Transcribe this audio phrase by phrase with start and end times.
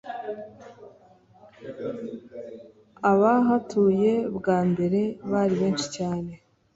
[3.11, 6.31] Abahatuye bwa mbere bari benshi cyane